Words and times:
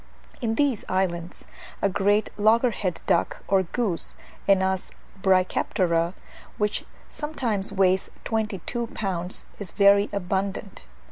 In 0.41 0.55
these 0.55 0.83
islands 0.89 1.45
a 1.79 1.87
great 1.87 2.31
loggerheaded 2.35 3.05
duck 3.05 3.43
or 3.47 3.61
goose 3.61 4.15
(Anas 4.47 4.89
brachyptera), 5.21 6.15
which 6.57 6.85
sometimes 7.07 7.71
weighs 7.71 8.09
twenty 8.25 8.61
two 8.65 8.87
pounds, 8.95 9.45
is 9.59 9.69
very 9.71 10.09
abundant. 10.11 10.81